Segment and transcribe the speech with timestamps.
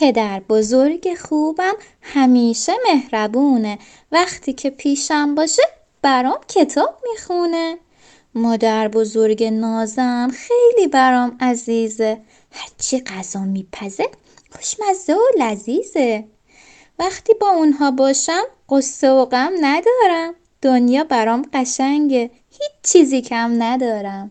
[0.00, 3.78] پدر بزرگ خوبم همیشه مهربونه.
[4.12, 5.62] وقتی که پیشم باشه
[6.02, 7.78] برام کتاب می‌خونه.
[8.34, 12.20] مادر بزرگ نازم خیلی برام عزیزه.
[12.52, 14.08] هرچی غذا میپزه
[14.50, 16.24] خوشمزه و لذیذه.
[16.98, 20.34] وقتی با اونها باشم قصه و غم ندارم.
[20.62, 22.30] دنیا برام قشنگه.
[22.50, 24.30] هیچ چیزی کم ندارم.